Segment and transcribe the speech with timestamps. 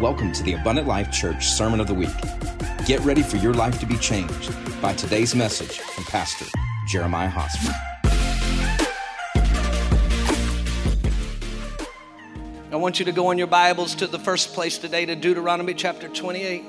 [0.00, 2.08] Welcome to the Abundant Life Church Sermon of the Week.
[2.86, 6.46] Get ready for your life to be changed by today's message from Pastor
[6.88, 7.74] Jeremiah Hosmer.
[12.72, 15.74] I want you to go in your Bibles to the first place today to Deuteronomy
[15.74, 16.64] chapter 28.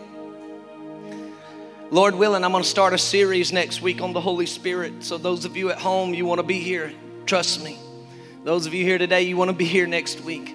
[1.90, 5.06] Lord willing, I'm going to start a series next week on the Holy Spirit.
[5.06, 6.92] So, those of you at home, you want to be here,
[7.26, 7.80] trust me.
[8.44, 10.54] Those of you here today, you want to be here next week.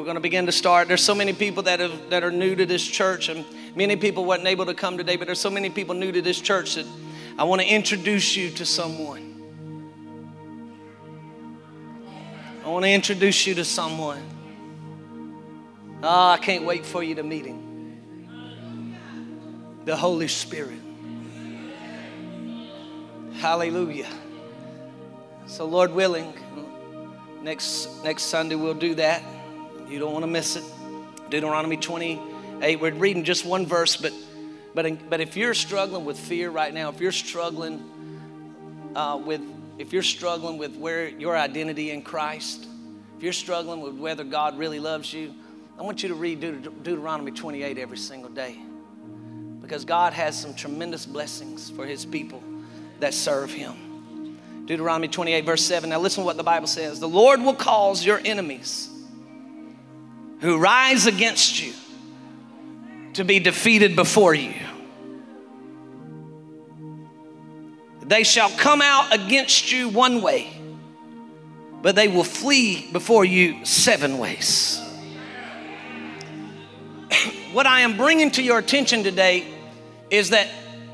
[0.00, 0.88] We're going to begin to start.
[0.88, 3.44] There's so many people that have that are new to this church, and
[3.76, 5.16] many people weren't able to come today.
[5.16, 6.86] But there's so many people new to this church that
[7.36, 9.26] I want to introduce you to someone.
[12.64, 14.22] I want to introduce you to someone.
[16.02, 18.00] Oh, I can't wait for you to meet him.
[19.84, 20.80] The Holy Spirit.
[23.34, 24.08] Hallelujah.
[25.44, 26.32] So, Lord willing,
[27.42, 29.22] next next Sunday we'll do that.
[29.90, 30.62] You don't want to miss it.
[31.30, 32.80] Deuteronomy 28.
[32.80, 34.12] We're reading just one verse, but
[34.72, 37.82] but but if you're struggling with fear right now, if you're struggling
[38.94, 39.40] uh, with
[39.78, 42.68] if you're struggling with where your identity in Christ,
[43.16, 45.34] if you're struggling with whether God really loves you,
[45.76, 48.58] I want you to read Deut- Deuteronomy 28 every single day,
[49.60, 52.42] because God has some tremendous blessings for His people
[53.00, 53.74] that serve Him.
[54.66, 55.90] Deuteronomy 28, verse 7.
[55.90, 57.00] Now, listen to what the Bible says.
[57.00, 58.89] The Lord will cause your enemies
[60.40, 61.72] who rise against you
[63.14, 64.54] to be defeated before you.
[68.02, 70.50] They shall come out against you one way,
[71.82, 74.80] but they will flee before you seven ways.
[77.52, 79.46] what I am bringing to your attention today
[80.10, 80.48] is that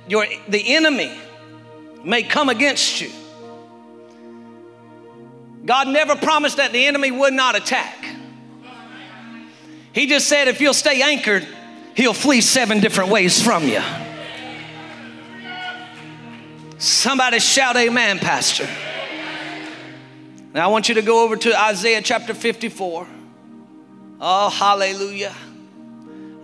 [0.09, 1.17] your, the enemy
[2.05, 3.11] may come against you.
[5.65, 8.16] God never promised that the enemy would not attack.
[9.97, 11.49] He just said if you'll stay anchored,
[11.95, 13.81] he'll flee seven different ways from you.
[16.77, 18.69] Somebody shout amen, Pastor.
[20.53, 23.07] Now I want you to go over to Isaiah chapter 54.
[24.21, 25.35] Oh, hallelujah.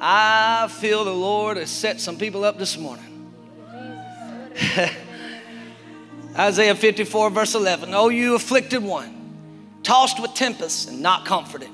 [0.00, 3.34] I feel the Lord has set some people up this morning.
[6.38, 7.92] Isaiah 54, verse 11.
[7.92, 11.68] Oh, you afflicted one, tossed with tempests and not comforted.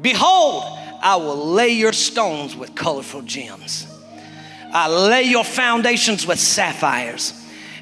[0.00, 3.86] Behold, I will lay your stones with colorful gems.
[4.72, 7.34] I lay your foundations with sapphires,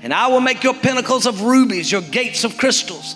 [0.03, 3.15] and I will make your pinnacles of rubies, your gates of crystals,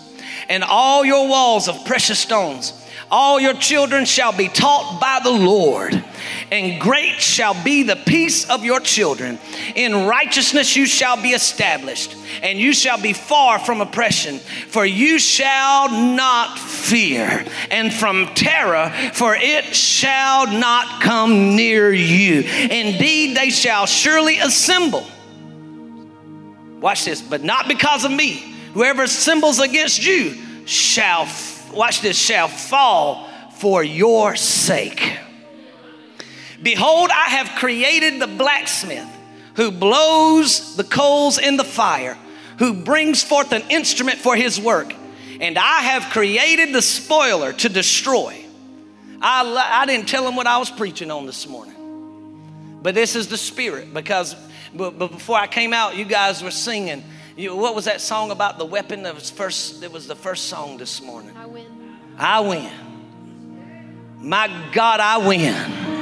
[0.48, 2.72] and all your walls of precious stones.
[3.10, 5.92] All your children shall be taught by the Lord,
[6.50, 9.38] and great shall be the peace of your children.
[9.74, 15.18] In righteousness you shall be established, and you shall be far from oppression, for you
[15.18, 22.40] shall not fear, and from terror, for it shall not come near you.
[22.40, 25.04] Indeed, they shall surely assemble.
[26.80, 28.54] Watch this, but not because of me.
[28.74, 30.36] Whoever assembles against you
[30.66, 31.26] shall
[31.72, 35.18] watch this, shall fall for your sake.
[36.62, 39.08] Behold, I have created the blacksmith
[39.54, 42.16] who blows the coals in the fire,
[42.58, 44.94] who brings forth an instrument for his work.
[45.40, 48.44] And I have created the spoiler to destroy.
[49.20, 51.74] I, I didn't tell him what I was preaching on this morning.
[52.82, 54.36] But this is the spirit because
[54.76, 57.02] but, but before I came out, you guys were singing.
[57.36, 59.82] You, what was that song about the weapon that was first?
[59.82, 61.36] It was the first song this morning.
[61.36, 61.96] I win.
[62.18, 62.72] I win.
[64.20, 65.95] My God, I win.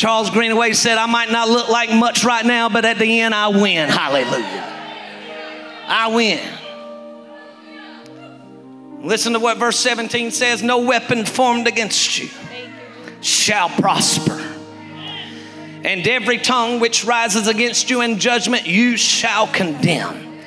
[0.00, 3.34] Charles Greenaway said, I might not look like much right now, but at the end,
[3.34, 3.90] I win.
[3.90, 4.64] Hallelujah.
[5.86, 6.40] I win.
[9.06, 12.30] Listen to what verse 17 says No weapon formed against you
[13.20, 14.40] shall prosper.
[15.84, 20.40] And every tongue which rises against you in judgment, you shall condemn.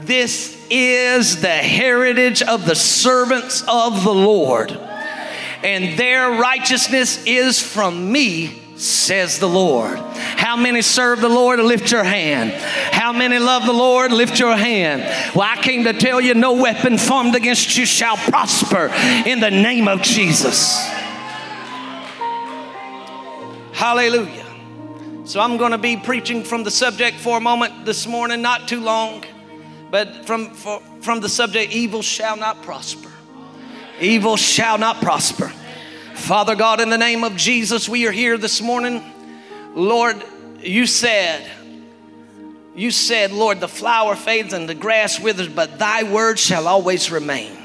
[0.00, 8.10] This is the heritage of the servants of the Lord, and their righteousness is from
[8.10, 9.98] me, says the Lord.
[9.98, 11.58] How many serve the Lord?
[11.60, 12.52] Lift your hand.
[12.52, 14.12] How many love the Lord?
[14.12, 15.02] Lift your hand.
[15.34, 18.90] Well, I came to tell you no weapon formed against you shall prosper
[19.26, 20.76] in the name of Jesus.
[23.72, 24.44] Hallelujah.
[25.24, 28.68] So I'm going to be preaching from the subject for a moment this morning, not
[28.68, 29.24] too long,
[29.90, 33.10] but from, for, from the subject evil shall not prosper.
[34.00, 35.50] Evil shall not prosper.
[36.14, 39.02] Father God, in the name of Jesus, we are here this morning.
[39.74, 40.22] Lord,
[40.60, 41.44] you said,
[42.74, 47.10] you said, Lord, the flower fades and the grass withers, but thy word shall always
[47.10, 47.58] remain.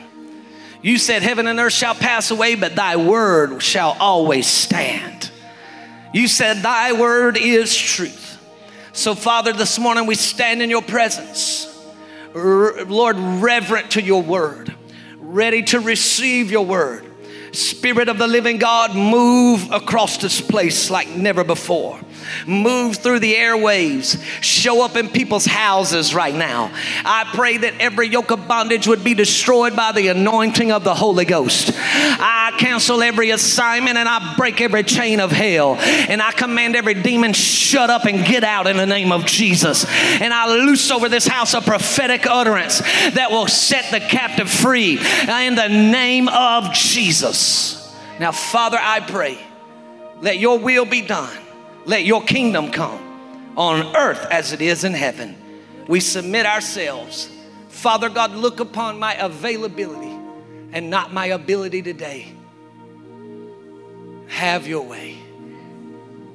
[0.82, 5.32] You said, Heaven and earth shall pass away, but thy word shall always stand.
[6.14, 8.38] You said, Thy word is truth.
[8.94, 11.66] So, Father, this morning we stand in your presence,
[12.34, 14.74] Lord, reverent to your word,
[15.18, 17.09] ready to receive your word.
[17.52, 22.00] Spirit of the living God, move across this place like never before
[22.46, 26.72] move through the airwaves, show up in people's houses right now.
[27.06, 30.94] I pray that every yoke of bondage would be destroyed by the anointing of the
[30.94, 31.72] Holy Ghost.
[31.76, 35.76] I cancel every assignment and I break every chain of hell.
[35.76, 39.86] And I command every demon, shut up and get out in the name of Jesus.
[40.22, 44.98] And I loose over this house a prophetic utterance that will set the captive free
[45.00, 47.96] in the name of Jesus.
[48.20, 49.38] Now, Father, I pray,
[50.22, 51.36] let your will be done
[51.86, 55.36] let your kingdom come on earth as it is in heaven.
[55.88, 57.30] We submit ourselves.
[57.70, 60.18] Father God, look upon my availability
[60.72, 62.32] and not my ability today.
[64.28, 65.18] Have your way.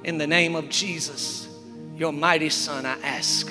[0.02, 1.48] In the name of Jesus,
[1.96, 3.50] your mighty Son, I ask.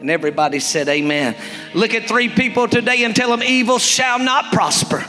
[0.00, 1.36] And everybody said, Amen.
[1.74, 5.04] Look at three people today and tell them, Evil shall not prosper.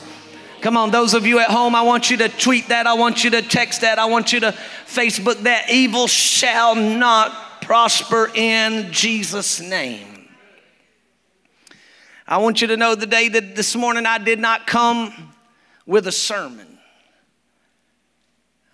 [0.63, 2.88] Come on, those of you at home, I want you to tweet that.
[2.88, 4.00] I want you to text that.
[4.00, 4.54] I want you to
[4.88, 5.69] Facebook that.
[5.69, 10.30] Evil shall not prosper in Jesus' name.
[12.25, 15.33] I want you to know the day that this morning I did not come
[15.86, 16.80] with a sermon.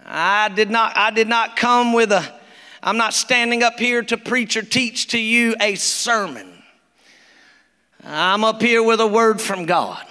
[0.06, 2.24] I did not, I did not come with a,
[2.84, 6.54] I'm not standing up here to preach or teach to you a sermon.
[8.04, 10.06] I'm up here with a word from God.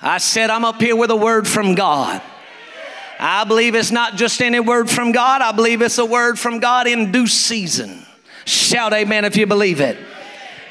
[0.00, 2.20] I said, I'm up here with a word from God.
[3.18, 6.58] I believe it's not just any word from God, I believe it's a word from
[6.58, 8.04] God in due season.
[8.44, 9.96] Shout amen if you believe it.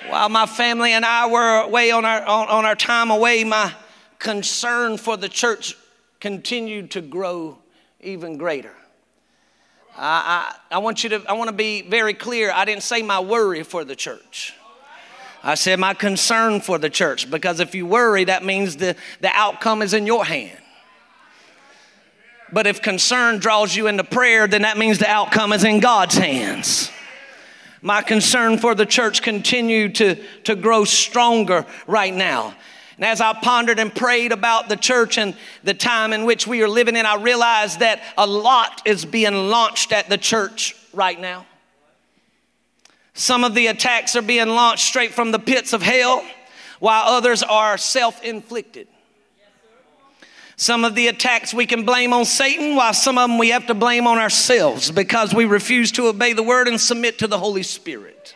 [0.09, 3.73] While my family and I were away on our, on, on our time away, my
[4.19, 5.75] concern for the church
[6.19, 7.57] continued to grow
[7.99, 8.73] even greater.
[9.97, 12.51] I, I, I want you to, I want to be very clear.
[12.51, 14.53] I didn't say my worry for the church.
[15.43, 19.29] I said, my concern for the church, because if you worry, that means the, the
[19.33, 20.57] outcome is in your hand.
[22.53, 26.15] But if concern draws you into prayer, then that means the outcome is in God's
[26.15, 26.89] hands.
[27.81, 32.55] My concern for the church continued to, to grow stronger right now.
[32.95, 36.61] And as I pondered and prayed about the church and the time in which we
[36.61, 41.19] are living in, I realized that a lot is being launched at the church right
[41.19, 41.45] now.
[43.13, 46.25] Some of the attacks are being launched straight from the pits of hell,
[46.79, 48.87] while others are self inflicted.
[50.55, 53.67] Some of the attacks we can blame on Satan, while some of them we have
[53.67, 57.39] to blame on ourselves because we refuse to obey the word and submit to the
[57.39, 58.35] Holy Spirit.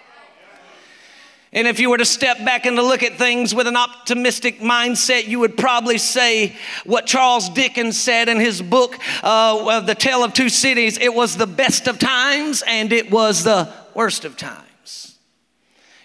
[1.53, 4.59] And if you were to step back and to look at things with an optimistic
[4.59, 10.23] mindset, you would probably say what Charles Dickens said in his book, uh, The Tale
[10.23, 14.35] of Two Cities it was the best of times and it was the worst of
[14.35, 14.66] times.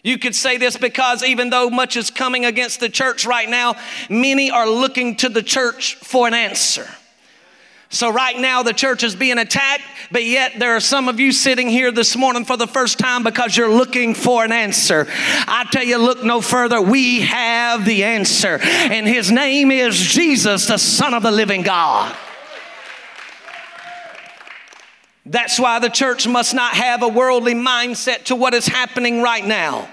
[0.03, 3.77] You could say this because even though much is coming against the church right now,
[4.11, 6.89] many are looking to the church for an answer.
[7.89, 11.31] So, right now, the church is being attacked, but yet there are some of you
[11.31, 15.07] sitting here this morning for the first time because you're looking for an answer.
[15.11, 16.81] I tell you, look no further.
[16.81, 22.17] We have the answer, and His name is Jesus, the Son of the living God.
[25.24, 29.44] That's why the church must not have a worldly mindset to what is happening right
[29.44, 29.88] now.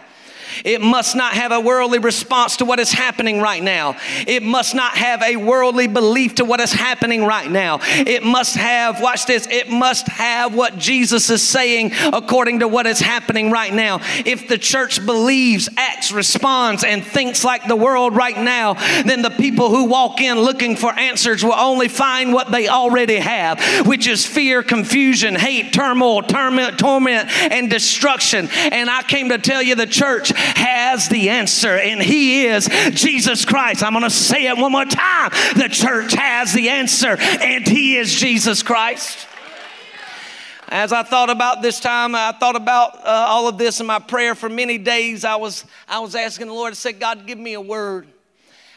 [0.63, 3.97] It must not have a worldly response to what is happening right now.
[4.27, 7.79] It must not have a worldly belief to what is happening right now.
[7.81, 12.85] It must have, watch this, it must have what Jesus is saying according to what
[12.85, 13.99] is happening right now.
[14.25, 19.29] If the church believes, acts, responds, and thinks like the world right now, then the
[19.29, 24.07] people who walk in looking for answers will only find what they already have, which
[24.07, 28.49] is fear, confusion, hate, turmoil, torment, torment and destruction.
[28.51, 33.45] And I came to tell you the church has the answer, and He is Jesus
[33.45, 33.83] Christ.
[33.83, 35.31] I'm going to say it one more time.
[35.55, 39.27] The church has the answer, and He is Jesus Christ.
[40.71, 43.97] As I thought about this time, I thought about uh, all of this in my
[43.97, 45.25] prayer for many days.
[45.25, 48.07] I was, I was asking the Lord, I said, God, give me a word.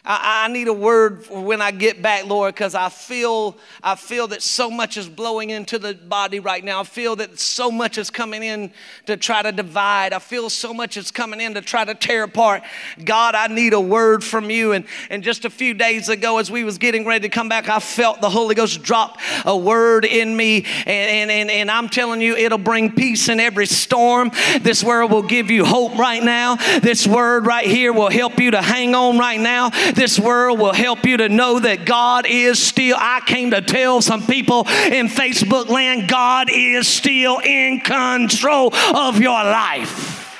[0.04, 4.42] I, need a word when I get back, Lord, because I feel I feel that
[4.42, 6.80] so much is blowing into the body right now.
[6.80, 8.73] I feel that so much is coming in
[9.06, 10.12] to try to divide.
[10.12, 12.64] I feel so much is coming in to try to tear apart.
[13.04, 14.73] God, I need a word from you.
[14.73, 17.68] And, and just a few days ago, as we was getting ready to come back,
[17.68, 20.66] I felt the Holy Ghost drop a word in me.
[20.85, 24.32] And, and, and I'm telling you, it'll bring peace in every storm.
[24.62, 26.56] This word will give you hope right now.
[26.80, 29.71] This word right here will help you to hang on right now.
[29.95, 32.97] This world will help you to know that God is still.
[32.99, 39.21] I came to tell some people in Facebook land, God is still in control of
[39.21, 40.37] your life.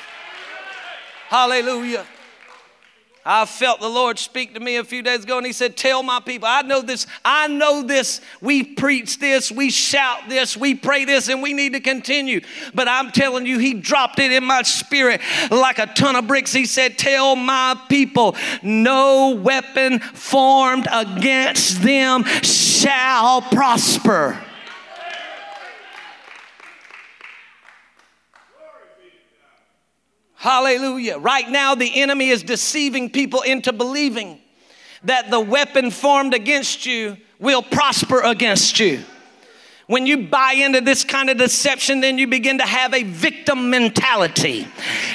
[1.29, 2.07] Hallelujah.
[3.25, 6.03] I felt the Lord speak to me a few days ago and he said, Tell
[6.03, 8.21] my people, I know this, I know this.
[8.41, 12.41] We preach this, we shout this, we pray this, and we need to continue.
[12.75, 15.21] But I'm telling you, he dropped it in my spirit
[15.53, 16.53] like a ton of bricks.
[16.53, 24.39] He said, Tell my people, no weapon formed against them shall prosper.
[30.43, 31.19] Hallelujah.
[31.19, 34.41] Right now, the enemy is deceiving people into believing
[35.05, 39.05] that the weapon formed against you will prosper against you.
[39.89, 43.69] When you buy into this kind of deception, then you begin to have a victim
[43.69, 44.67] mentality.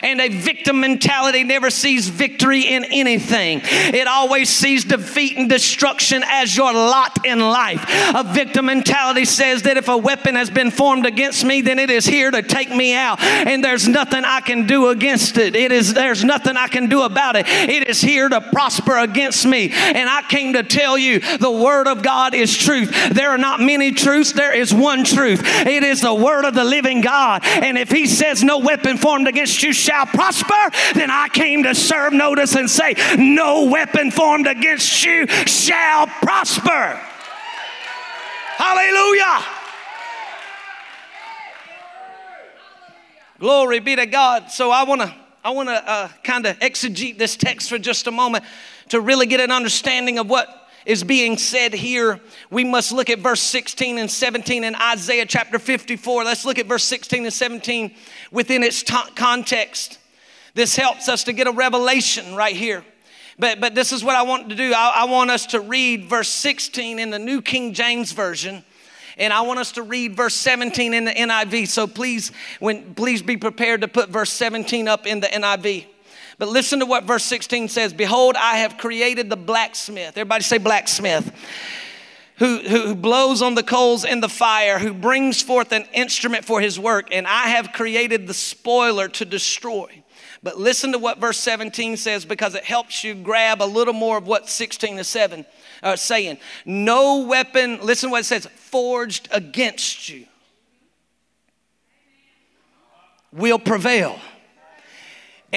[0.03, 6.23] And a victim mentality never sees victory in anything, it always sees defeat and destruction
[6.25, 7.83] as your lot in life.
[8.13, 11.89] A victim mentality says that if a weapon has been formed against me, then it
[11.89, 13.21] is here to take me out.
[13.21, 15.55] And there's nothing I can do against it.
[15.55, 17.47] It is there's nothing I can do about it.
[17.47, 19.71] It is here to prosper against me.
[19.71, 22.91] And I came to tell you the word of God is truth.
[23.11, 24.33] There are not many truths.
[24.33, 25.41] There is one truth.
[25.65, 27.43] It is the word of the living God.
[27.45, 30.53] And if he says no weapon formed against you shall prosper,
[30.93, 36.99] then I came to serve notice and say, no weapon formed against you shall prosper.
[38.57, 39.45] Hallelujah.
[43.39, 44.49] Glory be to God.
[44.49, 48.07] So I want to I want to uh, kind of exegete this text for just
[48.07, 48.43] a moment
[48.89, 53.19] to really get an understanding of what is being said here, we must look at
[53.19, 56.23] verse 16 and 17 in Isaiah chapter 54.
[56.23, 57.93] Let's look at verse 16 and 17
[58.31, 59.99] within its t- context.
[60.53, 62.85] This helps us to get a revelation right here.
[63.37, 64.73] But, but this is what I want to do.
[64.73, 68.63] I, I want us to read verse 16 in the New King James Version
[69.17, 71.67] and I want us to read verse 17 in the NIV.
[71.67, 75.87] So please, when please be prepared to put verse 17 up in the NIV.
[76.39, 80.09] But listen to what verse 16 says Behold, I have created the blacksmith.
[80.09, 81.31] Everybody say blacksmith.
[82.37, 86.61] Who, who blows on the coals in the fire, who brings forth an instrument for
[86.61, 90.03] his work, and I have created the spoiler to destroy.
[90.43, 94.19] But listen to what verse 17 says because it helps you grab a little more
[94.19, 95.47] of what 16 to 7
[95.81, 96.37] are uh, saying.
[96.63, 100.27] No weapon, listen to what it says, forged against you
[103.31, 104.19] will prevail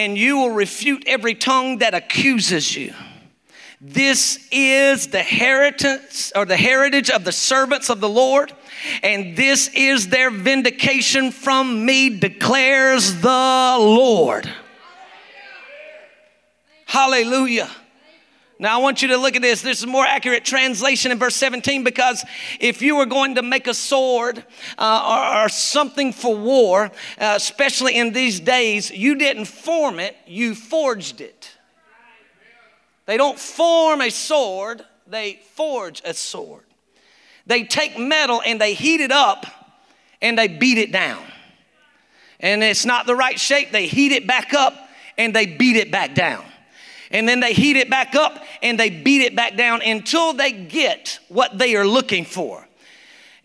[0.01, 2.95] and you will refute every tongue that accuses you.
[3.83, 8.51] This is the heritage or the heritage of the servants of the Lord,
[9.03, 14.51] and this is their vindication from me, declares the Lord.
[16.87, 17.71] Hallelujah.
[18.61, 19.63] Now, I want you to look at this.
[19.63, 22.23] This is a more accurate translation in verse 17 because
[22.61, 24.45] if you were going to make a sword
[24.77, 30.15] uh, or, or, something for war, uh, especially in these days, you didn't form it,
[30.27, 31.51] you forged it.
[33.07, 36.65] They don't form a sword, they forge a sword.
[37.47, 39.47] They take metal and they heat it up
[40.21, 41.25] and they beat it down.
[42.39, 44.75] And it's not the right shape, they heat it back up
[45.17, 46.45] and they beat it back down
[47.11, 50.53] and then they heat it back up and they beat it back down until they
[50.53, 52.67] get what they are looking for.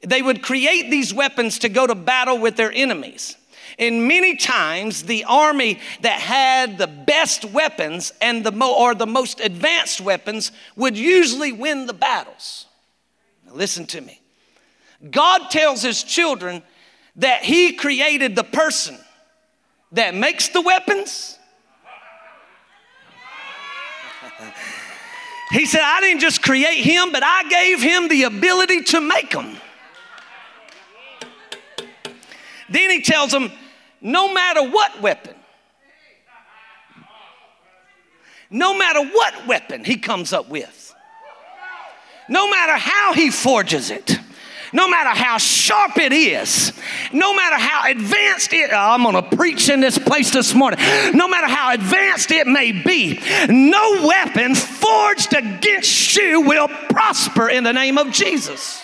[0.02, 3.36] They would create these weapons to go to battle with their enemies.
[3.78, 9.08] And many times, the army that had the best weapons and the mo- or the
[9.08, 12.68] most advanced weapons would usually win the battles.
[13.46, 14.22] Now listen to me.
[15.10, 16.64] God tells his children
[17.18, 18.98] that he created the person
[19.92, 21.38] that makes the weapons
[25.52, 29.32] He said, I didn't just create him, but I gave him the ability to make
[29.32, 29.58] them.
[32.70, 33.52] Then he tells them,
[34.02, 35.36] no matter what weapon,
[38.50, 40.94] no matter what weapon he comes up with,
[42.28, 44.20] no matter how he forges it,
[44.76, 46.74] no matter how sharp it is,
[47.14, 50.80] no matter how advanced it, oh, I'm gonna preach in this place this morning,
[51.14, 53.18] no matter how advanced it may be,
[53.48, 58.84] no weapon forged against you will prosper in the name of Jesus.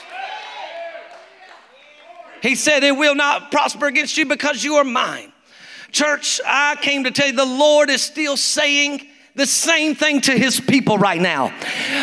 [2.41, 5.33] He said, It will not prosper against you because you are mine.
[5.91, 10.33] Church, I came to tell you the Lord is still saying the same thing to
[10.33, 11.53] his people right now.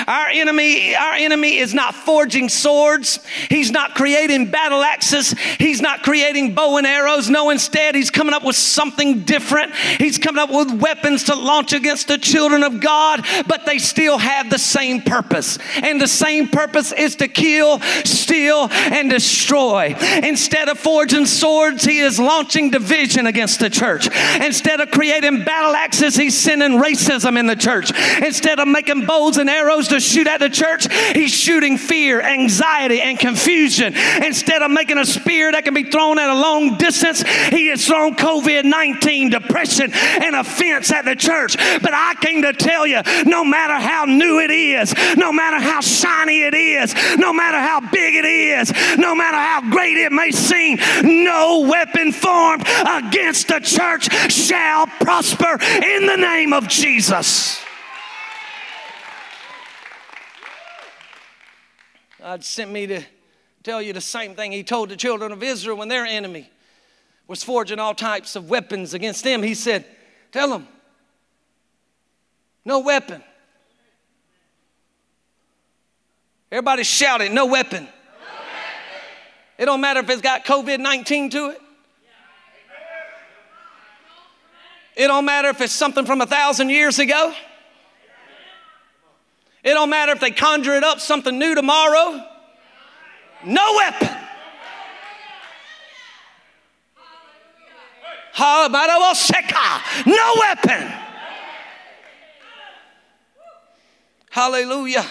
[0.07, 3.21] Our enemy, our enemy is not forging swords.
[3.51, 5.33] He's not creating battle axes.
[5.59, 7.29] He's not creating bow and arrows.
[7.29, 9.75] No, instead, he's coming up with something different.
[9.75, 14.17] He's coming up with weapons to launch against the children of God, but they still
[14.17, 15.59] have the same purpose.
[15.83, 19.95] And the same purpose is to kill, steal, and destroy.
[20.23, 24.09] Instead of forging swords, he is launching division against the church.
[24.41, 27.93] Instead of creating battle axes, he's sending racism in the church.
[28.23, 33.01] Instead of making bows and arrows to shoot at the church, he's shooting fear, anxiety,
[33.01, 33.95] and confusion.
[34.23, 37.87] Instead of making a spear that can be thrown at a long distance, he has
[37.87, 41.57] thrown COVID 19, depression, and offense at the church.
[41.57, 45.81] But I came to tell you no matter how new it is, no matter how
[45.81, 50.31] shiny it is, no matter how big it is, no matter how great it may
[50.31, 57.08] seem, no weapon formed against the church shall prosper in the name of Jesus.
[57.09, 57.65] Jesus.
[62.19, 63.03] God sent me to
[63.63, 66.51] tell you the same thing He told the children of Israel when their enemy
[67.27, 69.43] was forging all types of weapons against them.
[69.43, 69.87] He said,
[70.33, 70.69] Tell them,
[72.67, 73.23] no weapon.
[76.53, 77.85] Everybody shout it, no weapon.
[77.85, 77.91] no weapon.
[79.57, 81.61] It don't matter if it's got COVID 19 to it.
[84.99, 87.33] It don't matter if it's something from a thousand years ago.
[89.63, 92.21] It don't matter if they conjure it up something new tomorrow.
[93.45, 94.17] No weapon.
[100.05, 100.93] No weapon.
[104.31, 105.07] Hallelujah.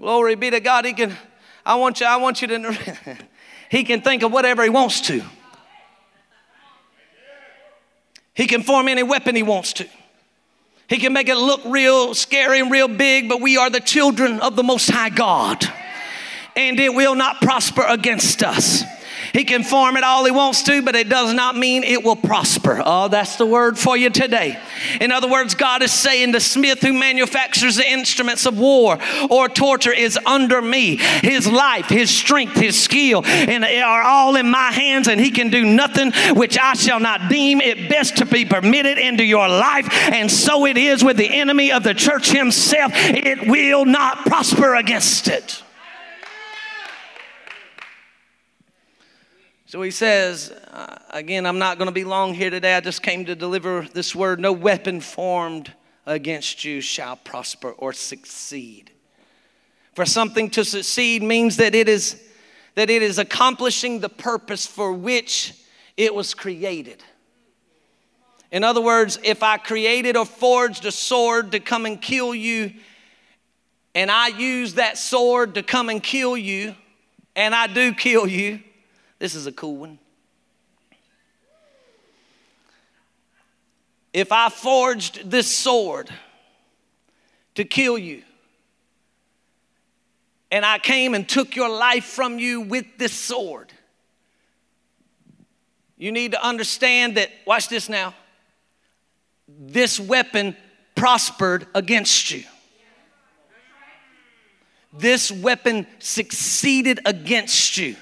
[0.00, 0.84] Glory be to God.
[0.84, 1.16] He can,
[1.64, 2.78] I want you, I want you to,
[3.70, 5.22] he can think of whatever he wants to.
[8.34, 9.88] He can form any weapon he wants to.
[10.88, 14.40] He can make it look real scary and real big, but we are the children
[14.40, 15.64] of the Most High God.
[16.54, 18.84] And it will not prosper against us.
[19.32, 22.16] He can form it all he wants to, but it does not mean it will
[22.16, 22.82] prosper.
[22.84, 24.58] Oh, that's the word for you today.
[25.00, 28.98] In other words, God is saying the smith who manufactures the instruments of war
[29.30, 30.96] or torture is under me.
[30.96, 35.50] His life, his strength, his skill, and are all in my hands, and he can
[35.50, 39.88] do nothing which I shall not deem it best to be permitted into your life.
[40.12, 42.92] And so it is with the enemy of the church himself.
[42.94, 45.62] It will not prosper against it.
[49.72, 52.74] So he says, uh, again, I'm not going to be long here today.
[52.74, 55.72] I just came to deliver this word no weapon formed
[56.04, 58.90] against you shall prosper or succeed.
[59.94, 62.22] For something to succeed means that it is
[62.74, 65.54] that it is accomplishing the purpose for which
[65.96, 67.02] it was created.
[68.50, 72.74] In other words, if I created or forged a sword to come and kill you,
[73.94, 76.74] and I use that sword to come and kill you,
[77.34, 78.60] and I do kill you,
[79.22, 80.00] this is a cool one.
[84.12, 86.10] If I forged this sword
[87.54, 88.24] to kill you,
[90.50, 93.72] and I came and took your life from you with this sword,
[95.96, 98.14] you need to understand that, watch this now,
[99.46, 100.56] this weapon
[100.96, 102.42] prospered against you.
[104.92, 107.94] This weapon succeeded against you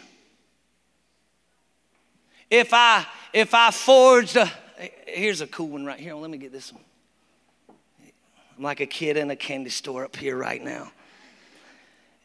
[2.50, 4.50] if I if I forged a
[5.06, 6.14] here's a cool one right here.
[6.14, 6.82] Let me get this one.
[8.56, 10.92] I'm like a kid in a candy store up here right now.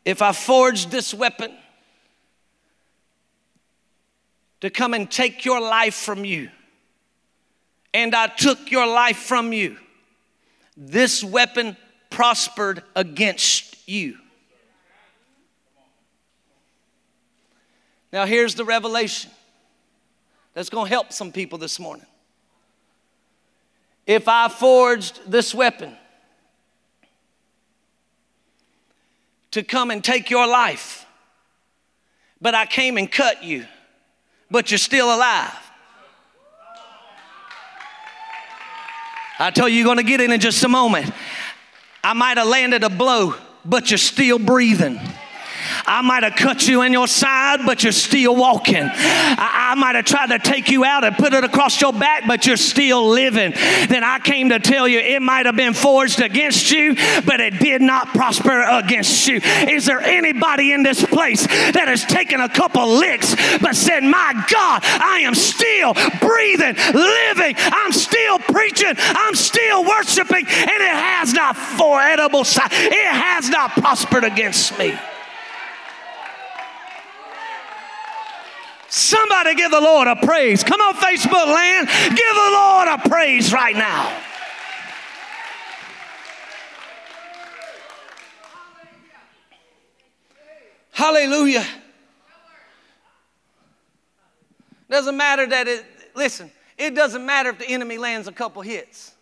[0.04, 1.52] If I forged this weapon
[4.62, 6.50] to come and take your life from you,
[7.94, 9.78] and I took your life from you,
[10.78, 11.78] this weapon
[12.10, 14.18] prospered against you.
[18.12, 19.32] Now, here's the revelation
[20.56, 22.06] that's going to help some people this morning.
[24.08, 25.96] If I forged this weapon
[29.52, 31.06] to come and take your life,
[32.42, 33.66] but I came and cut you,
[34.50, 35.52] but you're still alive.
[39.38, 41.12] I tell you, you're going to get it in just a moment.
[42.02, 45.00] I might have landed a blow, but you're still breathing.
[45.88, 48.84] I might have cut you in your side, but you're still walking.
[48.84, 52.24] I, I might have tried to take you out and put it across your back,
[52.28, 53.52] but you're still living.
[53.88, 56.96] Then I came to tell you it might have been forged against you,
[57.26, 59.42] but it did not prosper against you.
[59.44, 64.34] Is there anybody in this place that has taken a couple licks but said, My
[64.52, 71.34] God, I am still breathing, living, I'm still preaching, I'm still worshiping, and it has
[71.34, 74.98] not for edible side, it has not prospered against me.
[78.96, 80.64] Somebody give the Lord a praise.
[80.64, 84.22] Come on, Facebook land, give the Lord a praise right now.
[90.92, 91.66] Hallelujah.
[94.90, 99.14] Doesn't matter that it, listen, it doesn't matter if the enemy lands a couple hits,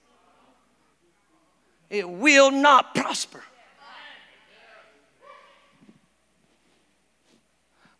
[1.89, 3.41] it will not prosper.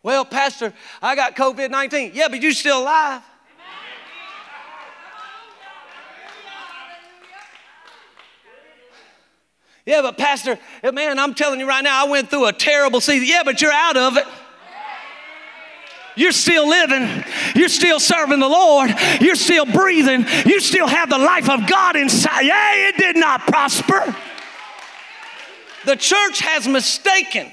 [0.04, 2.12] Well, Pastor, I got COVID 19.
[2.12, 3.22] Yeah, but you're still alive.
[9.86, 13.00] Yeah, but Pastor, eh, man, I'm telling you right now, I went through a terrible
[13.00, 13.26] season.
[13.26, 14.26] Yeah, but you're out of it.
[16.16, 17.24] You're still living.
[17.54, 18.94] You're still serving the Lord.
[19.20, 20.26] You're still breathing.
[20.44, 22.42] You still have the life of God inside.
[22.42, 24.14] Yeah, it did not prosper.
[25.86, 27.50] The church has mistaken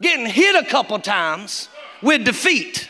[0.00, 1.68] getting hit a couple times
[2.02, 2.88] with defeat.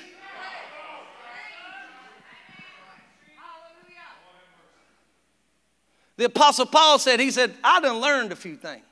[6.16, 8.82] The Apostle Paul said, he said, I done learned a few things.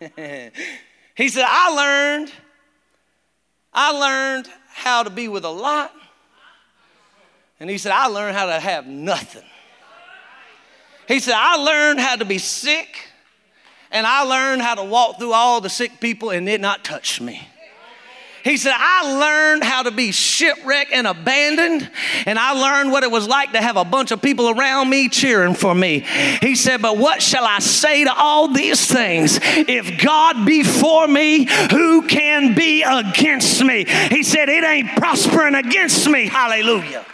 [1.14, 2.32] he said, I learned,
[3.72, 5.92] I learned how to be with a lot.
[7.60, 9.44] And he said, I learned how to have nothing.
[11.06, 13.08] He said, I learned how to be sick
[13.90, 17.20] and I learned how to walk through all the sick people and it not touch
[17.20, 17.46] me.
[18.44, 21.90] He said, I learned how to be shipwrecked and abandoned,
[22.24, 25.08] and I learned what it was like to have a bunch of people around me
[25.08, 26.00] cheering for me.
[26.40, 29.38] He said, But what shall I say to all these things?
[29.42, 33.84] If God be for me, who can be against me?
[33.84, 36.26] He said, It ain't prospering against me.
[36.26, 37.04] Hallelujah.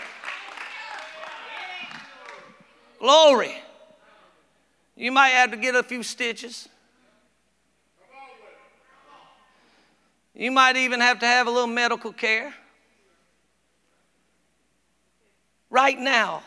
[3.00, 3.63] Glory.
[4.96, 6.68] You might have to get a few stitches.
[10.34, 12.52] You might even have to have a little medical care.
[15.70, 16.42] Right now,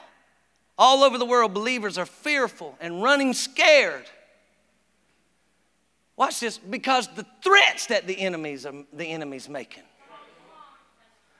[0.78, 4.06] all over the world, believers are fearful and running scared.
[6.16, 9.84] Watch this, because the threats that the enemies are, the enemy's making.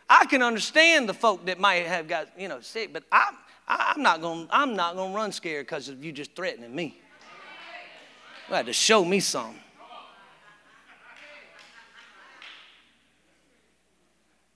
[0.10, 3.36] I can understand the folk that might have got you know sick, but I'm
[3.68, 7.00] I'm not gonna I'm not gonna run scared because of you just threatening me.
[8.48, 9.60] You had to show me something.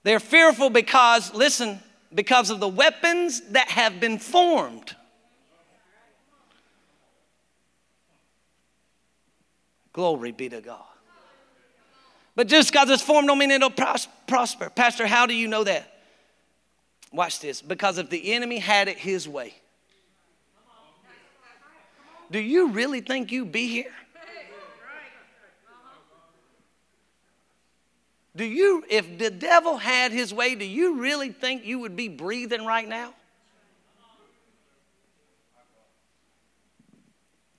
[0.04, 1.80] They're fearful because, listen,
[2.14, 4.96] because of the weapons that have been formed.
[9.94, 10.86] Glory be to God.
[12.36, 14.70] But just because it's formed don't mean it'll pros- prosper.
[14.70, 15.91] Pastor, how do you know that?
[17.12, 17.62] Watch this.
[17.62, 19.54] Because if the enemy had it his way,
[22.32, 23.92] do you really think you'd be here?
[28.34, 32.08] Do you, if the devil had his way, do you really think you would be
[32.08, 33.14] breathing right now?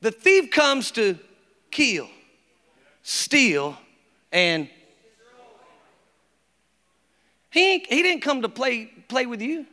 [0.01, 1.19] The thief comes to
[1.71, 2.09] kill,
[3.03, 3.77] steal,
[4.33, 4.69] and
[7.51, 9.67] he, he didn't come to play, play with you.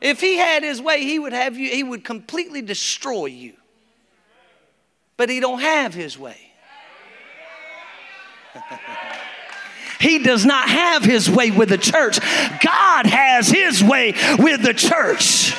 [0.00, 3.54] If he had his way, he would have you, he would completely destroy you.
[5.16, 6.38] But he don't have his way.
[9.98, 12.20] He does not have his way with the church.
[12.62, 15.54] God has his way with the church.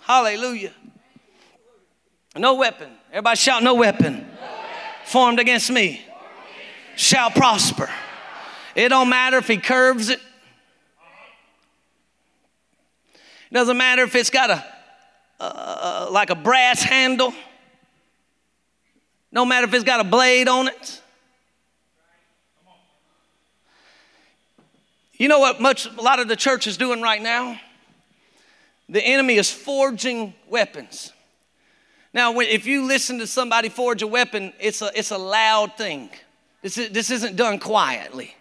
[0.00, 0.72] Hallelujah.
[2.34, 2.90] No weapon.
[3.10, 4.26] Everybody shout, no weapon.
[5.04, 6.05] Formed against me
[6.96, 7.88] shall prosper.
[8.74, 10.20] It don't matter if he curves it.
[13.14, 14.64] It doesn't matter if it's got a
[15.38, 17.32] uh, like a brass handle.
[19.30, 21.02] No matter if it's got a blade on it.
[25.18, 27.58] You know what much a lot of the church is doing right now?
[28.88, 31.12] The enemy is forging weapons.
[32.12, 36.10] Now, if you listen to somebody forge a weapon, it's a, it's a loud thing.
[36.62, 38.34] This, is, this isn't done quietly.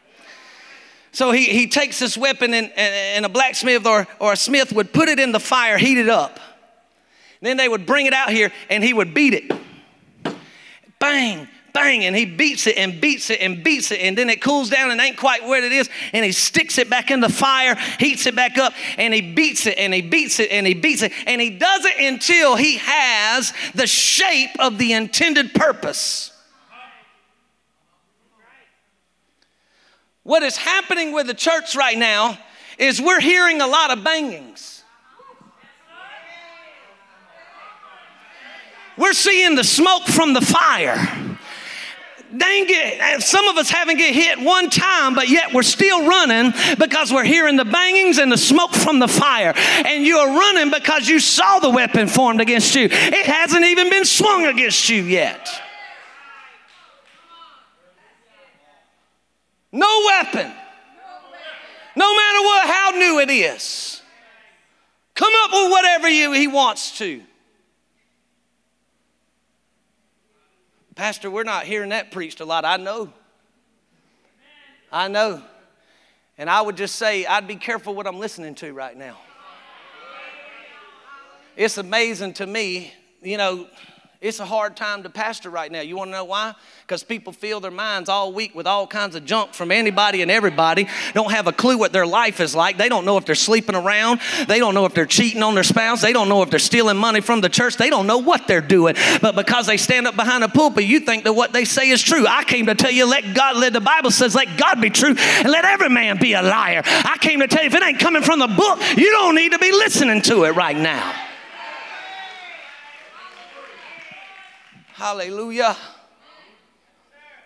[1.12, 4.92] So he, he takes this weapon, and, and a blacksmith or, or a smith would
[4.92, 6.40] put it in the fire, heat it up.
[7.42, 10.36] Then they would bring it out here and he would beat it.
[11.00, 14.42] Bang, bang, and he beats it and beats it and beats it, and then it
[14.42, 17.30] cools down and ain't quite where it is, and he sticks it back in the
[17.30, 20.74] fire, heats it back up, and he beats it and he beats it and he
[20.74, 26.32] beats it, and he does it until he has the shape of the intended purpose.
[30.26, 32.38] What is happening with the church right now
[32.78, 34.84] is we're hearing a lot of bangings.
[38.98, 41.26] We're seeing the smoke from the fire
[42.38, 46.54] dang it, some of us haven't get hit one time, but yet we're still running
[46.78, 49.54] because we're hearing the bangings and the smoke from the fire.
[49.56, 52.86] And you are running because you saw the weapon formed against you.
[52.86, 55.48] It hasn't even been swung against you yet.
[59.76, 60.50] No weapon.
[61.98, 64.02] No matter what, how new it is.
[65.14, 67.22] Come up with whatever you, he wants to.
[70.96, 72.64] Pastor, we're not hearing that preached a lot.
[72.64, 73.12] I know.
[74.94, 75.44] I know.
[76.38, 79.18] And I would just say, I'd be careful what I'm listening to right now.
[81.58, 83.68] It's amazing to me, you know,
[84.26, 85.82] it's a hard time to pastor right now.
[85.82, 86.56] You want to know why?
[86.82, 90.32] Because people fill their minds all week with all kinds of junk from anybody and
[90.32, 90.88] everybody.
[91.14, 92.78] Don't have a clue what their life is like.
[92.78, 94.22] They don't know if they're sleeping around.
[94.48, 96.02] They don't know if they're cheating on their spouse.
[96.02, 97.78] They don't know if they're stealing money from the church.
[97.78, 98.96] They don't know what they're doing.
[99.22, 102.02] But because they stand up behind a pulpit, you think that what they say is
[102.02, 102.26] true.
[102.28, 105.16] I came to tell you, let God, let the Bible says, let God be true
[105.16, 106.82] and let every man be a liar.
[106.84, 109.52] I came to tell you, if it ain't coming from the book, you don't need
[109.52, 111.25] to be listening to it right now.
[114.96, 115.76] Hallelujah.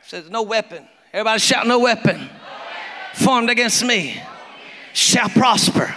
[0.04, 0.88] Says, no weapon.
[1.12, 2.30] Everybody shout, no weapon.
[3.16, 4.22] Formed against me
[4.94, 5.96] shall prosper.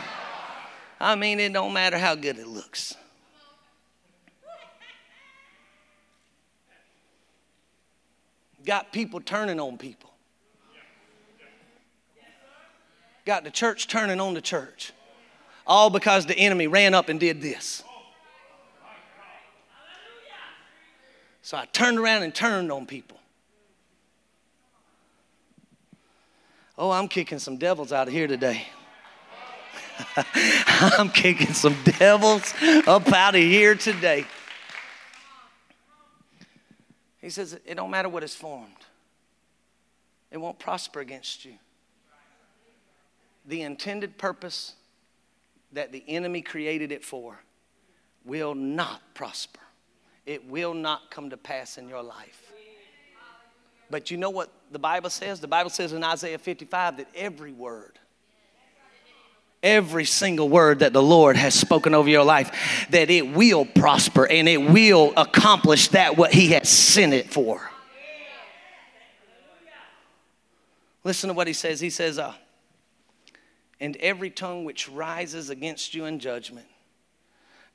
[0.99, 2.95] I mean, it don't matter how good it looks.
[8.65, 10.11] Got people turning on people.
[13.27, 14.95] Got the church turning on the church.
[15.67, 17.85] All because the enemy ran up and did this.
[21.43, 23.19] So I turned around and turned on people.
[26.79, 28.67] Oh, I'm kicking some devils out of here today.
[30.17, 32.55] I'm kicking some devils
[32.87, 34.25] up out of here today.
[37.21, 38.87] He says, It don't matter what is formed,
[40.31, 41.55] it won't prosper against you.
[43.45, 44.75] The intended purpose
[45.73, 47.41] that the enemy created it for
[48.25, 49.59] will not prosper
[50.27, 52.53] it will not come to pass in your life.
[53.91, 55.41] But you know what the Bible says?
[55.41, 57.99] The Bible says in Isaiah 55 that every word,
[59.63, 64.27] every single word that the Lord has spoken over your life, that it will prosper
[64.27, 67.71] and it will accomplish that what He has sent it for.
[71.05, 71.81] Listen to what He says.
[71.81, 72.33] He says, uh,
[73.79, 76.67] and every tongue which rises against you in judgment,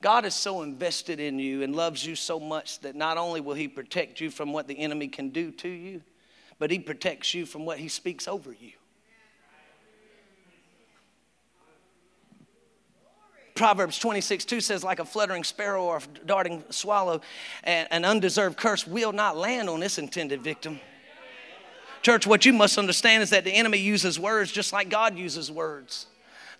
[0.00, 3.54] God is so invested in you and loves you so much that not only will
[3.54, 6.02] He protect you from what the enemy can do to you,
[6.58, 8.72] but He protects you from what He speaks over you.
[13.56, 17.20] Proverbs 26, 2 says, like a fluttering sparrow or a darting swallow,
[17.64, 20.78] an undeserved curse will not land on this intended victim.
[22.02, 25.50] Church, what you must understand is that the enemy uses words just like God uses
[25.50, 26.06] words.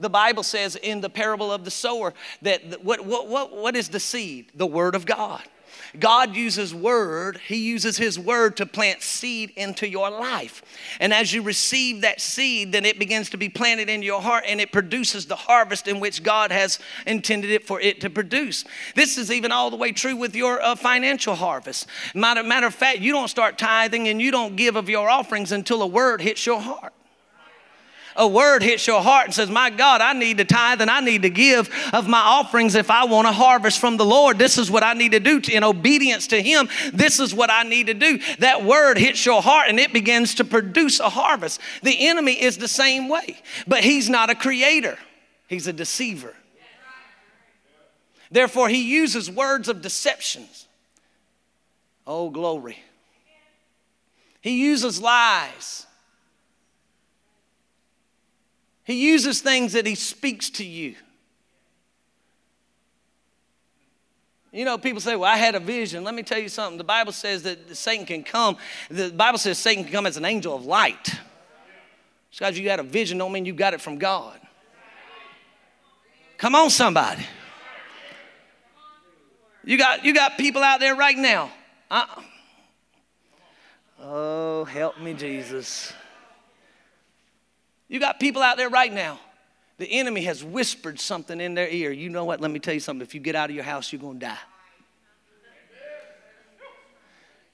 [0.01, 3.89] The Bible says in the parable of the sower that what, what, what, what is
[3.89, 4.53] the seed?
[4.55, 5.43] The Word of God.
[5.99, 10.63] God uses word, He uses His word to plant seed into your life.
[11.01, 14.45] And as you receive that seed, then it begins to be planted in your heart
[14.47, 18.65] and it produces the harvest in which God has intended it for it to produce.
[18.95, 21.87] This is even all the way true with your uh, financial harvest.
[22.15, 25.53] Matter, matter of fact, you don't start tithing and you don't give of your offerings
[25.53, 26.93] until a word hits your heart
[28.19, 31.01] a word hits your heart and says, My God, I need to tithe and I
[31.01, 34.39] need to give of my offerings if I want to harvest from the Lord.
[34.39, 36.69] This is what I need to do to, in obedience to Him.
[36.93, 38.19] This is what I need to do.
[38.41, 41.61] That word hits your heart and it begins to produce a harvest.
[41.83, 44.99] The enemy is the same way, but he's not a creator,
[45.47, 46.35] he's a deceiver.
[48.31, 50.67] Therefore, he uses words of deceptions.
[52.07, 52.79] Oh, glory.
[54.43, 55.87] He uses lies.
[58.88, 60.94] He uses things that He speaks to you.
[64.51, 66.05] You know, people say, Well, I had a vision.
[66.05, 66.79] Let me tell you something.
[66.79, 68.57] The Bible says that Satan can come.
[68.88, 71.05] The Bible says Satan can come as an angel of light.
[71.05, 71.20] Just
[72.38, 74.40] because you had a vision don't mean you got it from God.
[76.38, 77.27] Come on, somebody.
[79.64, 81.51] You got, you got people out there right now.
[81.90, 82.07] Uh,
[84.01, 85.92] oh, help me, Jesus.
[87.88, 89.18] You got people out there right now.
[89.79, 91.90] The enemy has whispered something in their ear.
[91.90, 92.40] You know what?
[92.40, 93.03] Let me tell you something.
[93.03, 94.38] If you get out of your house, you're going to die.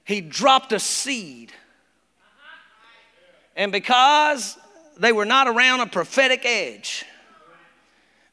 [0.05, 1.53] He dropped a seed.
[3.57, 4.59] And because
[4.99, 7.05] they were not around a prophetic edge,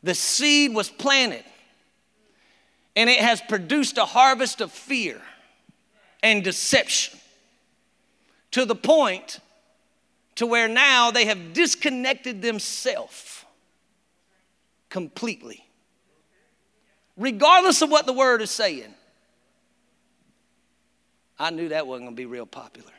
[0.04, 1.44] the seed was planted
[2.96, 5.22] and it has produced a harvest of fear
[6.24, 7.20] and deception
[8.52, 9.40] to the point
[10.42, 13.46] to where now they have disconnected themselves
[14.90, 15.66] completely
[17.16, 18.94] regardless of what the word is saying
[21.40, 22.92] i knew that wasn't going to be real popular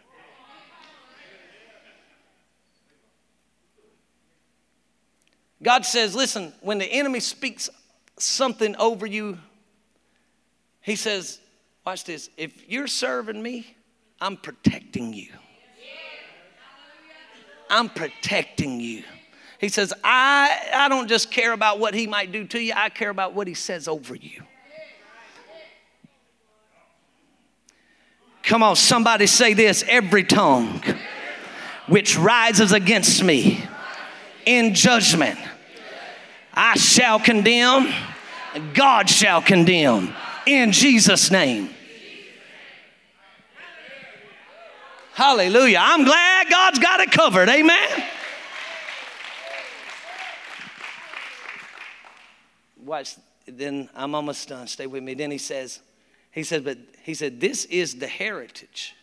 [5.62, 7.68] god says listen when the enemy speaks
[8.18, 9.37] something over you
[10.83, 11.38] he says,
[11.87, 12.28] Watch this.
[12.37, 13.76] If you're serving me,
[14.20, 15.31] I'm protecting you.
[17.72, 19.02] I'm protecting you.
[19.58, 22.90] He says, I, I don't just care about what he might do to you, I
[22.90, 24.42] care about what he says over you.
[28.42, 30.82] Come on, somebody say this every tongue
[31.87, 33.64] which rises against me
[34.44, 35.38] in judgment,
[36.52, 37.90] I shall condemn,
[38.74, 41.70] God shall condemn in Jesus' name.
[45.14, 45.79] Hallelujah.
[45.81, 47.48] I'm glad God's got it covered.
[47.48, 48.05] Amen.
[52.85, 54.66] Watch, then I'm almost done.
[54.66, 55.14] Stay with me.
[55.14, 55.81] Then he says,
[56.31, 58.94] he said, but he said, this is the heritage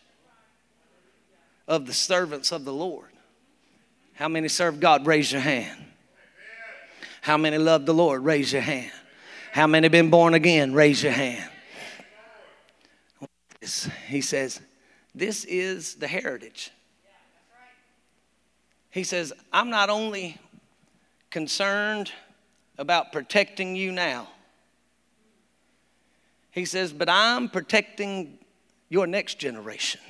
[1.68, 3.08] of the servants of the Lord.
[4.14, 5.06] How many serve God?
[5.06, 5.78] Raise your hand.
[7.22, 8.24] How many love the Lord?
[8.24, 8.90] Raise your hand.
[9.52, 10.72] How many been born again?
[10.72, 11.48] Raise your hand.
[14.08, 14.60] He says,
[15.14, 16.70] This is the heritage.
[18.90, 20.38] He says, I'm not only
[21.30, 22.10] concerned
[22.78, 24.28] about protecting you now,
[26.50, 28.38] he says, but I'm protecting
[28.88, 30.00] your next generation.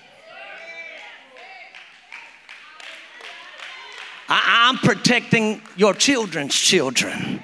[4.29, 7.43] I, am protecting your children's children.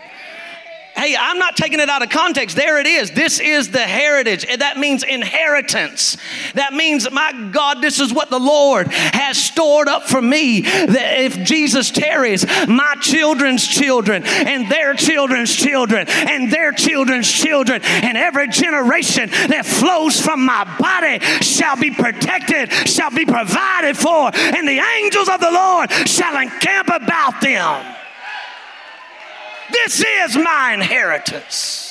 [1.06, 2.56] Hey, I'm not taking it out of context.
[2.56, 3.12] There it is.
[3.12, 4.44] This is the heritage.
[4.58, 6.16] That means inheritance.
[6.54, 10.62] That means, my God, this is what the Lord has stored up for me.
[10.62, 17.82] That if Jesus tarries, my children's children and their children's children and their children's children
[17.84, 24.32] and every generation that flows from my body shall be protected, shall be provided for,
[24.34, 27.96] and the angels of the Lord shall encamp about them.
[29.70, 31.85] This is my inheritance.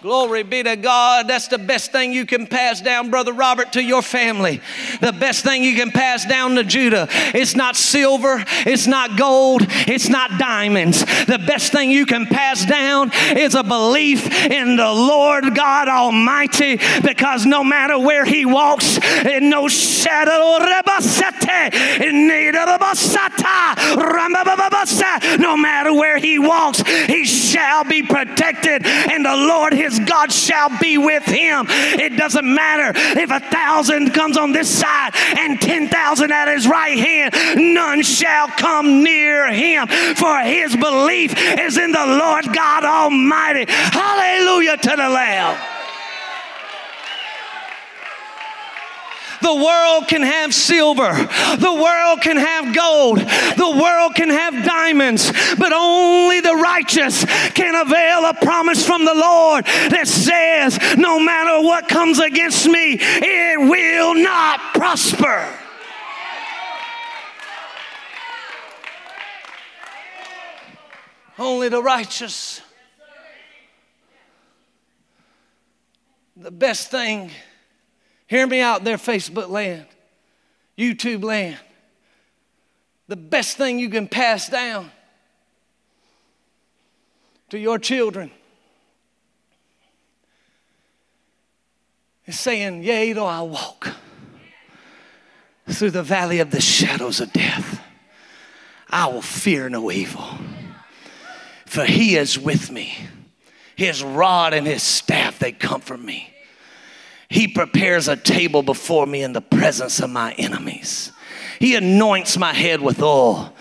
[0.00, 1.26] Glory be to God.
[1.26, 4.60] That's the best thing you can pass down, Brother Robert, to your family.
[5.00, 7.08] The best thing you can pass down to Judah.
[7.34, 11.00] It's not silver, it's not gold, it's not diamonds.
[11.26, 16.78] The best thing you can pass down is a belief in the Lord God Almighty
[17.02, 20.58] because no matter where He walks, in no shadow,
[25.38, 30.76] no matter where He walks, He shall be protected, and the Lord His God shall
[30.80, 31.66] be with him.
[31.68, 36.98] It doesn't matter if a thousand comes on this side and 10,000 at his right
[36.98, 43.66] hand, none shall come near him, for his belief is in the Lord God Almighty.
[43.68, 45.77] Hallelujah to the Lamb.
[49.48, 51.10] The world can have silver.
[51.10, 53.18] The world can have gold.
[53.18, 55.32] The world can have diamonds.
[55.56, 61.66] But only the righteous can avail a promise from the Lord that says, no matter
[61.66, 65.48] what comes against me, it will not prosper.
[71.38, 72.60] Only the righteous.
[76.36, 77.30] The best thing
[78.28, 79.86] Hear me out there, Facebook land,
[80.76, 81.58] YouTube land.
[83.08, 84.90] The best thing you can pass down
[87.48, 88.30] to your children
[92.26, 93.94] is saying, Yea, though I walk
[95.66, 97.82] through the valley of the shadows of death,
[98.90, 100.26] I will fear no evil.
[101.64, 102.94] For he is with me.
[103.74, 106.34] His rod and his staff, they comfort me.
[107.28, 111.12] He prepares a table before me in the presence of my enemies.
[111.58, 113.52] He anoints my head with oil.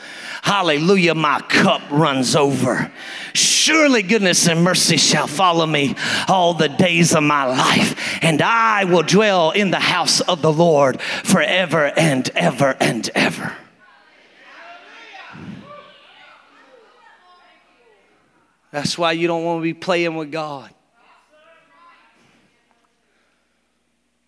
[0.41, 2.89] Hallelujah, my cup runs over.
[3.34, 5.95] Surely goodness and mercy shall follow me
[6.30, 10.53] all the days of my life, and I will dwell in the house of the
[10.53, 13.53] Lord forever and ever and ever.
[18.72, 20.74] That's why you don't want to be playing with God.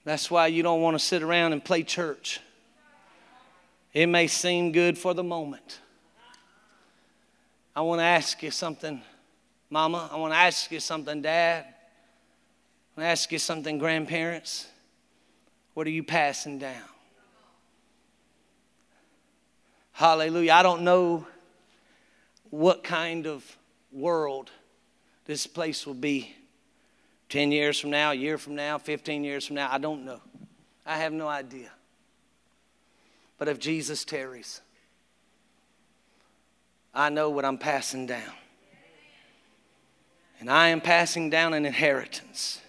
[0.10, 2.39] That's why you don't want to sit around and play church.
[3.93, 5.82] It may seem good for the moment.
[7.76, 9.03] I want to ask you something,
[9.70, 10.10] Mama.
[10.12, 11.64] I want to ask you something, Dad.
[11.64, 14.66] I want to ask you something, grandparents.
[15.76, 16.89] What are you passing down?
[19.91, 20.53] Hallelujah.
[20.53, 21.28] I don't know
[22.49, 23.45] what kind of
[23.91, 24.49] world
[25.26, 26.34] this place will be
[27.30, 29.70] 10 years from now, a year from now, 15 years from now.
[29.72, 30.20] I don't know.
[30.86, 31.72] I have no idea.
[33.38, 34.62] But if Jesus tarries,
[36.94, 38.34] I know what I'm passing down.
[40.40, 42.60] And I am passing down an inheritance.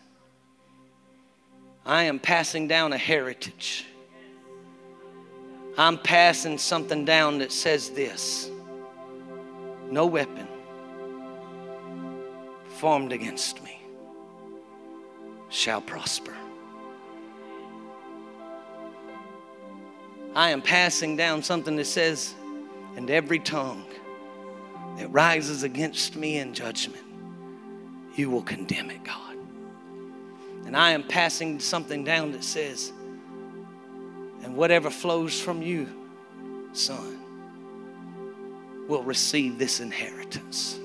[1.87, 3.87] I am passing down a heritage.
[5.79, 8.51] I'm passing something down that says this
[9.91, 10.47] no weapon
[12.69, 13.80] formed against me
[15.51, 16.35] shall prosper.
[20.35, 22.35] I am passing down something that says,
[22.97, 23.85] and every tongue
[24.97, 27.05] that rises against me in judgment,
[28.15, 29.37] you will condemn it, God.
[30.67, 32.93] And I am passing something down that says,
[34.43, 35.89] and whatever flows from you,
[36.73, 37.19] son,
[38.89, 40.79] will receive this inheritance.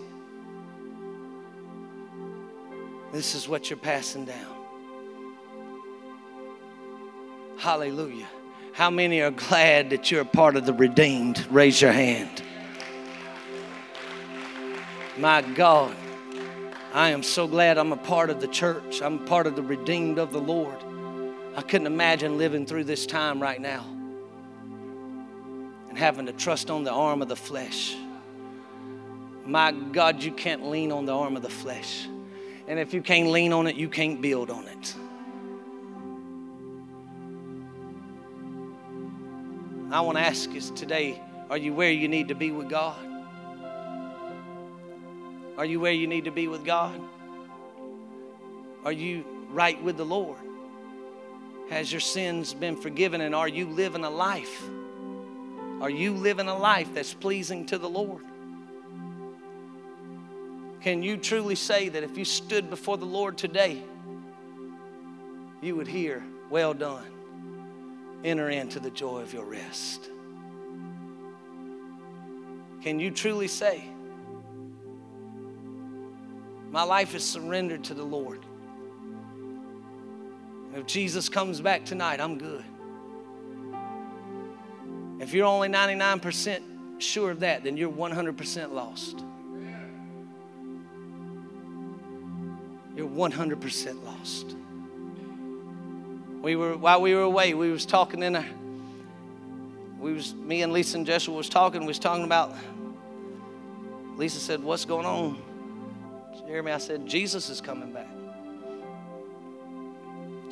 [3.12, 4.55] This is what you're passing down.
[7.66, 8.28] Hallelujah.
[8.74, 11.44] How many are glad that you're a part of the redeemed?
[11.50, 12.44] Raise your hand.
[15.18, 15.96] My God,
[16.94, 19.02] I am so glad I'm a part of the church.
[19.02, 20.78] I'm part of the redeemed of the Lord.
[21.56, 23.84] I couldn't imagine living through this time right now
[25.90, 27.96] and having to trust on the arm of the flesh.
[29.44, 32.08] My God, you can't lean on the arm of the flesh.
[32.68, 34.96] And if you can't lean on it, you can't build on it.
[39.92, 42.98] I want to ask you today are you where you need to be with God?
[45.58, 47.00] Are you where you need to be with God?
[48.84, 50.40] Are you right with the Lord?
[51.70, 54.64] Has your sins been forgiven and are you living a life?
[55.82, 58.24] Are you living a life that's pleasing to the Lord?
[60.82, 63.82] Can you truly say that if you stood before the Lord today,
[65.62, 67.15] you would hear, Well done?
[68.26, 70.10] Enter into the joy of your rest.
[72.82, 73.84] Can you truly say,
[76.72, 78.44] My life is surrendered to the Lord?
[80.74, 82.66] if Jesus comes back tonight, I'm good.
[85.22, 86.62] If you're only 99%
[86.98, 89.24] sure of that, then you're 100% lost.
[92.98, 94.58] You're 100% lost
[96.46, 98.46] we were while we were away, we was talking in a
[100.00, 102.54] we was me and Lisa and Joshua was talking, we was talking about
[104.16, 105.42] Lisa said, What's going on?
[106.48, 106.72] Me?
[106.72, 108.08] I said, Jesus is coming back.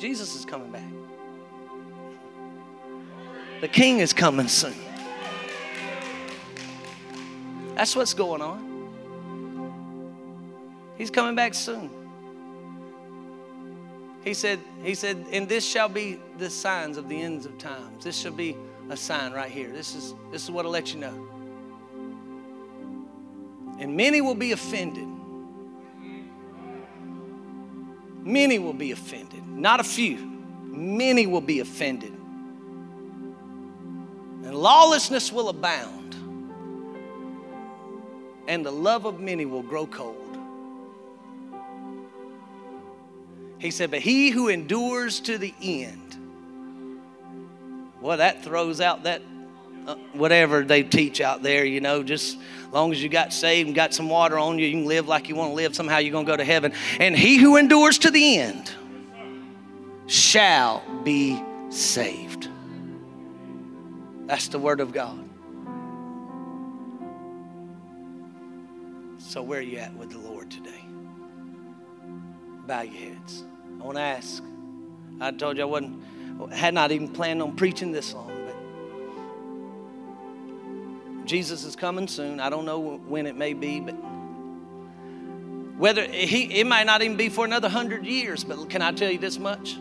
[0.00, 0.82] Jesus is coming back.
[3.60, 4.74] The king is coming soon.
[7.76, 8.90] That's what's going on.
[10.98, 12.03] He's coming back soon.
[14.24, 18.04] He said, he said, and this shall be the signs of the ends of times.
[18.04, 18.56] This shall be
[18.88, 19.70] a sign right here.
[19.70, 21.28] This is this is what'll let you know.
[23.78, 25.06] And many will be offended.
[28.22, 29.46] Many will be offended.
[29.46, 30.16] Not a few.
[30.62, 32.12] Many will be offended.
[34.42, 36.14] And lawlessness will abound.
[38.48, 40.23] And the love of many will grow cold.
[43.64, 46.16] He said, But he who endures to the end.
[47.98, 49.22] Well, that throws out that
[49.86, 53.68] uh, whatever they teach out there, you know, just as long as you got saved
[53.68, 55.74] and got some water on you, you can live like you want to live.
[55.74, 56.74] Somehow you're going to go to heaven.
[57.00, 58.70] And he who endures to the end
[60.08, 62.50] shall be saved.
[64.26, 65.26] That's the word of God.
[69.16, 70.84] So, where are you at with the Lord today?
[72.66, 73.44] Bow your heads.
[73.84, 74.42] I want to ask.
[75.20, 76.02] I told you I wasn't,
[76.54, 78.56] had not even planned on preaching this long, but
[81.26, 82.40] Jesus is coming soon.
[82.40, 83.92] I don't know when it may be, but
[85.76, 89.10] whether he, it might not even be for another hundred years, but can I tell
[89.10, 89.76] you this much?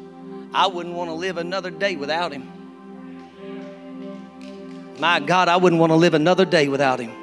[0.54, 2.51] I wouldn't want to live another day without him.
[4.99, 7.14] My God, I wouldn't want to live another day without him.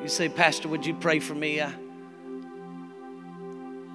[0.00, 1.60] You say, Pastor, would you pray for me?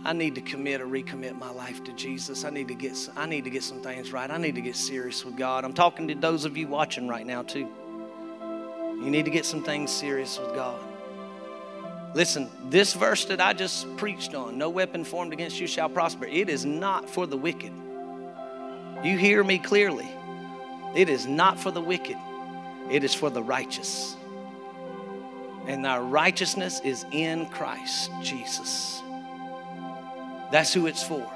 [0.06, 2.45] I need to commit or recommit my life to Jesus.
[2.45, 4.30] I need to get I need to get some things right.
[4.30, 5.66] I need to get serious with God.
[5.66, 7.68] I'm talking to those of you watching right now too.
[9.00, 10.80] You need to get some things serious with God.
[12.16, 16.26] Listen, this verse that I just preached on, no weapon formed against you shall prosper.
[16.26, 17.72] It is not for the wicked.
[19.04, 20.10] You hear me clearly.
[20.95, 22.18] It is not for the wicked.
[22.89, 24.16] It is for the righteous.
[25.68, 29.04] And our righteousness is in Christ Jesus.
[30.52, 31.30] That's who it's for.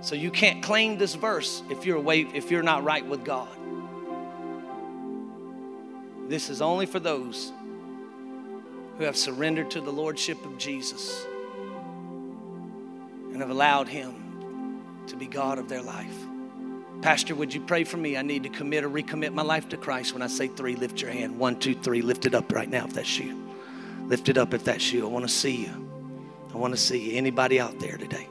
[0.00, 3.48] So you can't claim this verse if you're away, if you're not right with God.
[6.28, 7.52] This is only for those
[8.98, 11.24] who have surrendered to the Lordship of Jesus
[13.32, 16.16] and have allowed Him to be God of their life.
[17.00, 18.16] Pastor, would you pray for me?
[18.16, 20.12] I need to commit or recommit my life to Christ.
[20.12, 21.38] When I say three, lift your hand.
[21.38, 22.00] One, two, three.
[22.00, 23.36] Lift it up right now if that's you.
[24.06, 25.04] Lift it up if that's you.
[25.04, 25.91] I want to see you.
[26.52, 27.16] I want to see.
[27.16, 28.28] Anybody out there today?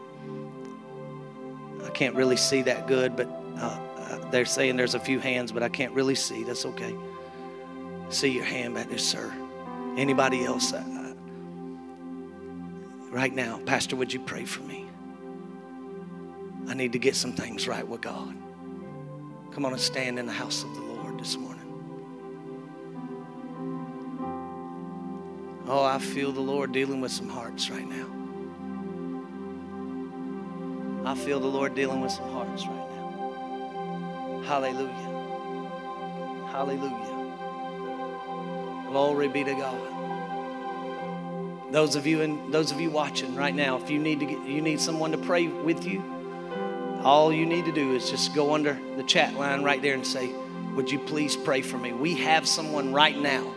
[1.84, 5.52] I can't really see that good, but uh, uh, they're saying there's a few hands,
[5.52, 6.44] but I can't really see.
[6.44, 6.96] That's okay.
[8.10, 9.34] See your hand back there, sir.
[9.98, 10.74] Anybody else?
[10.74, 11.14] Uh,
[13.10, 14.86] right now, Pastor, would you pray for me?
[16.68, 18.36] I need to get some things right with God.
[19.52, 20.91] Come on and stand in the house of the Lord
[25.74, 28.06] Oh, I feel the Lord dealing with some hearts right now.
[31.10, 34.44] I feel the Lord dealing with some hearts right now.
[34.46, 34.92] Hallelujah.
[36.52, 37.30] Hallelujah.
[38.90, 39.80] Glory be to God.
[41.72, 44.44] Those of you and those of you watching right now, if you need to get,
[44.44, 46.04] you need someone to pray with you,
[47.02, 50.06] all you need to do is just go under the chat line right there and
[50.06, 50.34] say,
[50.76, 53.54] "Would you please pray for me?" We have someone right now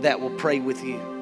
[0.00, 1.13] that will pray with you.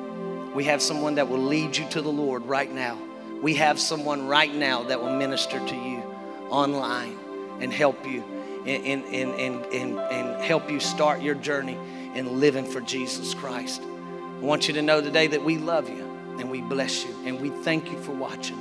[0.55, 2.99] We have someone that will lead you to the Lord right now.
[3.41, 6.03] We have someone right now that will minister to you
[6.51, 7.19] online
[7.61, 8.23] and help you
[8.67, 11.79] and, and, and, and, and help you start your journey
[12.15, 13.83] in living for Jesus Christ.
[13.83, 16.05] I want you to know today that we love you
[16.39, 18.59] and we bless you and we thank you for watching.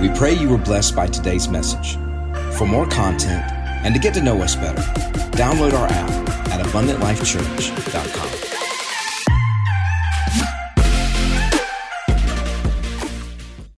[0.00, 1.96] We pray you were blessed by today's message.
[2.56, 3.44] For more content
[3.84, 4.82] and to get to know us better,
[5.36, 6.10] download our app
[6.50, 8.45] at abundantlifechurch.com.